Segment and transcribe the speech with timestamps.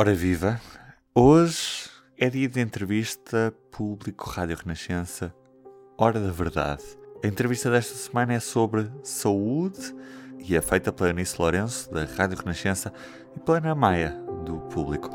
[0.00, 0.60] Ora viva!
[1.12, 5.34] Hoje é dia de entrevista público Rádio Renascença,
[5.98, 6.84] Hora da Verdade.
[7.24, 9.92] A entrevista desta semana é sobre saúde
[10.38, 12.92] e é feita pela Anice Lourenço, da Rádio Renascença,
[13.34, 14.10] e pela Ana Maia,
[14.46, 15.10] do Público.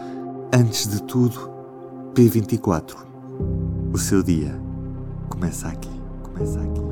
[0.54, 1.50] Antes de tudo,
[2.14, 2.98] P24.
[3.94, 4.54] O seu dia.
[5.30, 6.02] Começa aqui.
[6.24, 6.84] Começa aqui.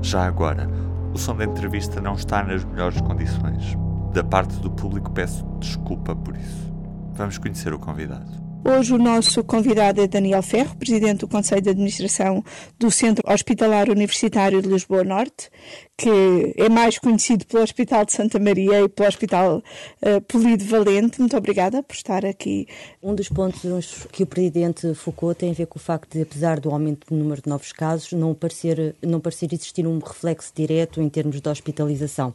[0.00, 0.66] Já agora,
[1.12, 3.76] o som da entrevista não está nas melhores condições.
[4.12, 6.72] Da parte do público peço desculpa por isso.
[7.14, 8.41] Vamos conhecer o convidado.
[8.64, 12.44] Hoje o nosso convidado é Daniel Ferro, presidente do Conselho de Administração
[12.78, 15.50] do Centro Hospitalar Universitário de Lisboa Norte,
[15.98, 19.58] que é mais conhecido pelo Hospital de Santa Maria e pelo Hospital
[20.00, 21.18] uh, Polido Valente.
[21.18, 22.68] Muito obrigada por estar aqui.
[23.02, 26.60] Um dos pontos que o presidente focou tem a ver com o facto de, apesar
[26.60, 31.02] do aumento do número de novos casos, não parecer, não parecer existir um reflexo direto
[31.02, 32.32] em termos de hospitalização.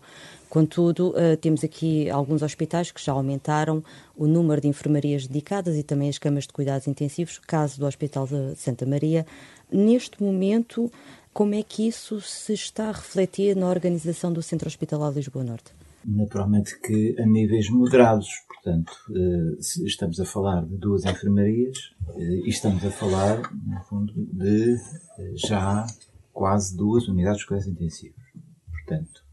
[0.50, 3.84] Contudo, uh, temos aqui alguns hospitais que já aumentaram
[4.16, 8.26] o número de enfermarias dedicadas e também as camas de cuidados intensivos, caso do Hospital
[8.26, 9.26] de Santa Maria.
[9.72, 10.90] Neste momento,
[11.34, 15.44] como é que isso se está a refletir na organização do Centro Hospitalar de Lisboa
[15.44, 15.74] Norte?
[16.06, 22.48] Naturalmente que a níveis moderados, portanto, uh, estamos a falar de duas enfermarias uh, e
[22.48, 24.78] estamos a falar, no fundo, de
[25.36, 25.86] já
[26.32, 28.24] quase duas unidades de cuidados intensivos.
[28.72, 29.27] Portanto,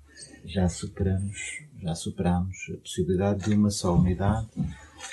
[0.45, 4.48] já superamos, já superamos a possibilidade de uma só unidade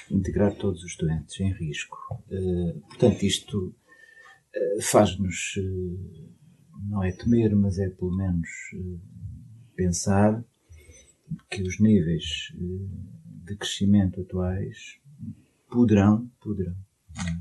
[0.09, 1.97] integrar todos os doentes em risco.
[2.29, 6.29] Uh, portanto, isto uh, faz-nos, uh,
[6.89, 8.47] não é temer, mas é pelo menos
[9.75, 10.43] pensar
[11.49, 12.53] que os níveis
[13.45, 14.99] de crescimento atuais
[15.69, 16.75] poderão, poderão
[17.17, 17.39] é?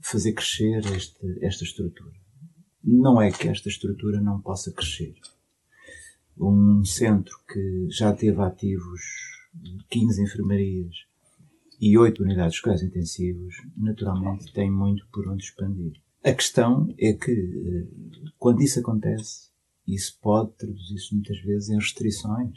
[0.00, 2.12] fazer crescer este, esta estrutura.
[2.82, 5.14] Não é que esta estrutura não possa crescer
[6.40, 9.00] um centro que já teve ativos
[9.90, 10.94] 15 enfermarias
[11.80, 15.92] e 8 unidades de cuidados intensivos, naturalmente tem muito por onde expandir.
[16.22, 19.48] A questão é que, eh, quando isso acontece,
[19.86, 22.54] isso pode traduzir-se muitas vezes em restrições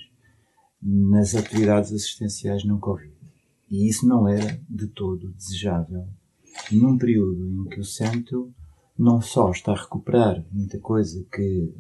[0.82, 3.14] nas atividades assistenciais não Covid.
[3.72, 6.08] E isso não era de todo desejável
[6.72, 8.54] num período em que o centro
[8.98, 11.74] não só está a recuperar muita coisa que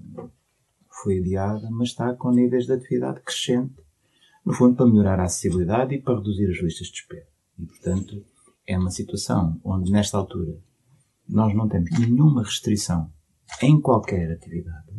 [1.01, 3.75] foi adiada, mas está com níveis de atividade crescente,
[4.45, 7.27] no fundo para melhorar a acessibilidade e para reduzir as listas de espera.
[7.57, 8.25] E, portanto,
[8.67, 10.57] é uma situação onde, nesta altura,
[11.27, 13.11] nós não temos nenhuma restrição
[13.61, 14.93] em qualquer atividade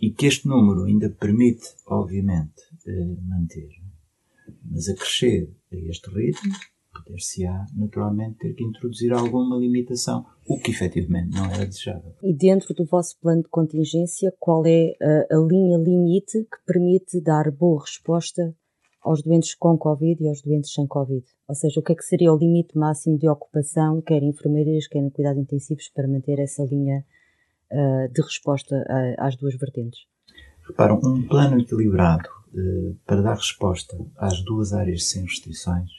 [0.00, 3.68] e que este número ainda permite, obviamente, eh, manter,
[4.64, 6.52] mas a crescer a este ritmo,
[7.10, 12.14] poder-se-á naturalmente ter que introduzir alguma limitação, o que efetivamente não era desejável.
[12.22, 17.20] E dentro do vosso plano de contingência, qual é a, a linha limite que permite
[17.20, 18.54] dar boa resposta
[19.02, 21.24] aos doentes com Covid e aos doentes sem Covid?
[21.48, 24.86] Ou seja, o que é que seria o limite máximo de ocupação, quer em enfermeiras,
[24.86, 27.04] quer em cuidados intensivos, para manter essa linha
[27.72, 30.00] uh, de resposta uh, às duas vertentes?
[30.66, 35.90] Reparam, um plano equilibrado uh, para dar resposta às duas áreas sem restrições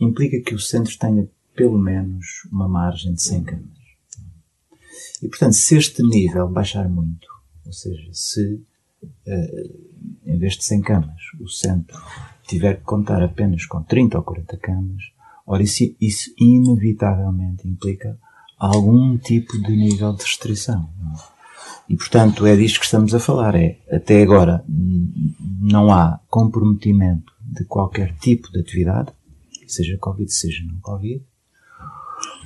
[0.00, 3.80] implica que o centro tenha pelo menos uma margem de 100 camas.
[5.22, 7.28] E, portanto, se este nível baixar muito,
[7.66, 8.54] ou seja, se
[9.02, 9.90] uh,
[10.24, 12.00] em vez de 100 camas o centro
[12.46, 15.02] tiver que contar apenas com 30 ou 40 camas,
[15.46, 18.18] ora, isso, isso inevitavelmente implica
[18.58, 20.88] algum tipo de nível de restrição.
[21.88, 23.54] E, portanto, é disto que estamos a falar.
[23.54, 29.12] É, até agora, não há comprometimento de qualquer tipo de atividade,
[29.72, 31.24] seja Covid, seja não Covid.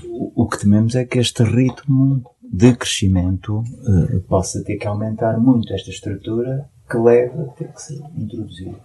[0.05, 5.39] O, o que tememos é que este ritmo de crescimento uh, possa ter que aumentar
[5.39, 8.79] muito esta estrutura que leva a ter que ser introduzido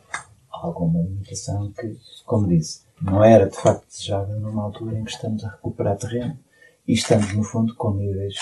[0.50, 5.44] alguma limitação que, como disse, não era de facto desejável numa altura em que estamos
[5.44, 6.38] a recuperar terreno
[6.88, 8.36] e estamos, no fundo, com níveis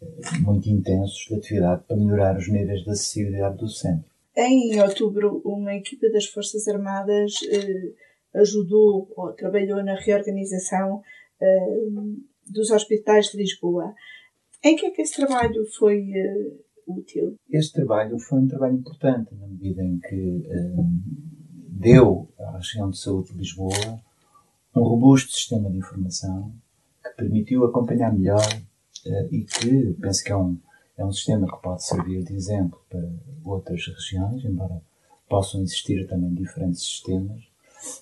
[0.00, 4.04] uh, muito intensos de atividade para melhorar os níveis de acessibilidade do centro.
[4.36, 7.94] Em outubro, uma equipa das Forças Armadas uh,
[8.34, 13.94] ajudou ou trabalhou na reorganização uh, dos hospitais de Lisboa.
[14.62, 17.36] Em que é que esse trabalho foi uh, útil?
[17.50, 20.86] Este trabalho foi um trabalho importante na medida em que uh,
[21.68, 24.02] deu à região de saúde de Lisboa
[24.74, 26.52] um robusto sistema de informação
[27.02, 28.42] que permitiu acompanhar melhor
[29.30, 30.58] e que penso que é um,
[30.96, 33.08] é um sistema que pode servir de exemplo para
[33.44, 34.82] outras regiões, embora
[35.28, 37.53] possam existir também diferentes sistemas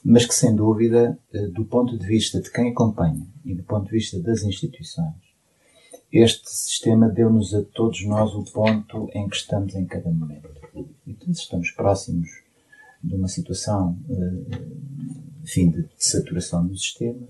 [0.05, 3.87] mas que, sem dúvida, eh, do ponto de vista de quem acompanha e do ponto
[3.87, 5.14] de vista das instituições,
[6.12, 10.50] este sistema deu-nos a todos nós o ponto em que estamos em cada momento.
[11.29, 12.29] Estamos próximos
[13.02, 13.99] de uma situação
[15.43, 17.26] enfim, de saturação do sistema,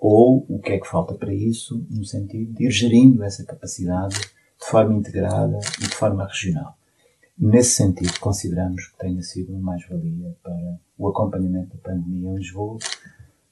[0.00, 4.18] ou o que é que falta para isso, no sentido de ir gerindo essa capacidade
[4.18, 6.76] de forma integrada e de forma regional.
[7.36, 10.78] Nesse sentido, consideramos que tenha sido uma mais-valia para
[11.14, 12.78] acompanhamento da pandemia em Lisboa,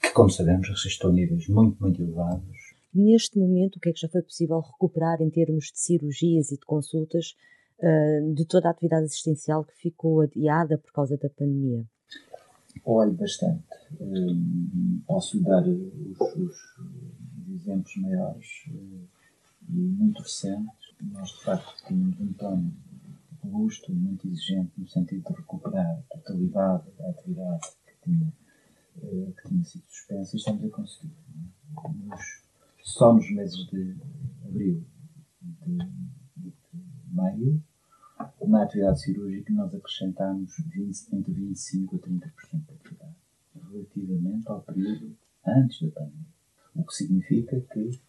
[0.00, 2.74] que, como sabemos, registrou níveis muito, muito elevados.
[2.92, 6.58] Neste momento, o que é que já foi possível recuperar em termos de cirurgias e
[6.58, 7.34] de consultas
[7.78, 11.86] uh, de toda a atividade assistencial que ficou adiada por causa da pandemia?
[12.84, 13.62] Olhe, bastante.
[14.00, 16.56] Um, posso dar os, os,
[17.54, 19.08] exemplos maiores uh,
[19.70, 20.92] e muito recentes.
[21.12, 22.72] Nós, de facto, tínhamos um plano
[23.42, 28.32] robusto, muito exigente, no sentido de recuperar a totalidade da atividade que tinha,
[28.96, 31.12] uh, que tinha sido suspensa e estamos a conseguir.
[31.12, 31.88] É?
[32.06, 32.42] Nos,
[32.82, 33.96] só nos meses de
[34.44, 34.84] abril
[35.40, 35.78] de,
[36.36, 36.56] de
[37.12, 37.62] maio,
[38.46, 43.16] na atividade cirúrgica nós acrescentamos 20, entre 25% a 30% da atividade,
[43.54, 45.16] relativamente ao período
[45.46, 46.32] antes da pandemia.
[46.74, 48.00] O que significa que,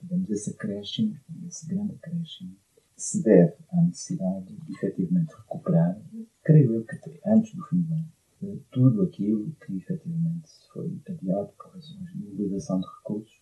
[0.00, 1.16] digamos, esse acréscimo,
[1.46, 2.56] esse grande acréscimo,
[2.96, 5.98] se deve à necessidade de efetivamente recuperar,
[6.42, 11.72] creio eu que antes do fim do ano, tudo aquilo que efetivamente foi adiado por
[11.74, 13.40] razões de mobilização de recursos,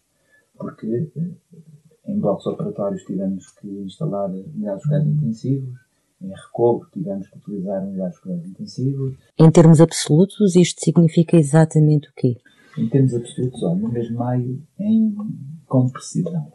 [0.56, 1.30] porque eh,
[2.06, 5.78] em blocos operatórios tivemos que instalar milhares de cuidados intensivos,
[6.20, 9.16] em recobro tivemos que utilizar unidades de cuidados intensivos.
[9.38, 12.36] Em termos absolutos, isto significa exatamente o quê?
[12.76, 15.16] Em termos absolutos, olha, no mês de maio, em,
[15.66, 16.52] com precisão,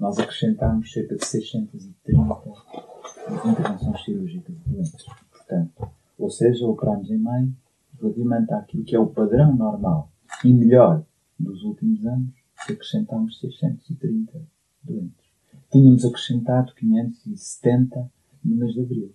[0.00, 2.93] nós acrescentámos cerca de 630
[3.28, 5.06] intervenções cirúrgicas de doentes.
[5.30, 7.54] Portanto, ou seja, operámos em maio
[8.00, 10.10] relativamente àquilo que é o padrão normal
[10.44, 11.04] e melhor
[11.38, 12.34] dos últimos anos,
[12.68, 14.40] acrescentámos 630
[14.82, 15.24] doentes.
[15.70, 18.10] Tínhamos acrescentado 570
[18.44, 19.14] no mês de abril.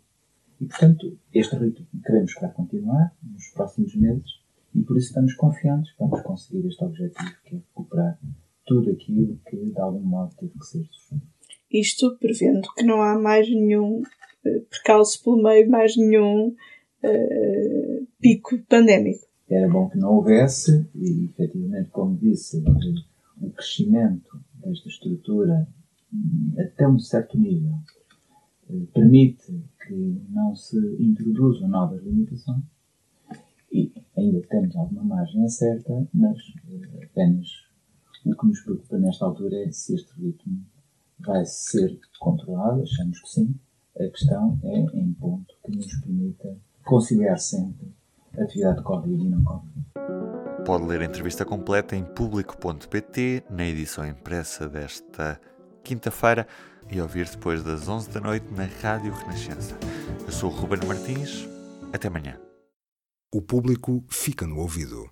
[0.60, 4.40] E, portanto, este ritmo queremos que vai continuar nos próximos meses
[4.76, 8.20] e por isso estamos confiantes que vamos conseguir este objetivo, que é recuperar
[8.66, 11.29] tudo aquilo que, de algum modo, teve que ser suspenso.
[11.72, 16.56] Isto prevendo que não há mais nenhum uh, percalço pelo meio, mais nenhum
[17.04, 19.28] uh, pico pandémico.
[19.50, 22.64] Era bom que não houvesse e, efetivamente, como disse,
[23.42, 25.68] o crescimento desta estrutura
[26.14, 27.74] hum, até um certo nível
[28.94, 32.64] permite que não se introduzam novas limitações
[33.72, 36.38] e ainda temos alguma margem certa, mas
[36.70, 37.48] eh, apenas
[38.26, 40.64] o que nos preocupa nesta altura é se este ritmo
[41.20, 43.56] vai ser controlado, achamos que sim.
[44.00, 46.56] A questão é em ponto que nos permita
[46.86, 47.94] conciliar sempre
[48.38, 49.86] a atividade Covid e não Covid.
[50.66, 55.40] Pode ler a entrevista completa em público.pt, na edição impressa desta
[55.84, 56.48] quinta-feira
[56.92, 59.78] e ouvir depois das 11 da noite na Rádio Renascença.
[60.26, 61.48] Eu sou o Ruben Martins.
[61.92, 62.40] Até amanhã.
[63.34, 65.10] O público fica no ouvido.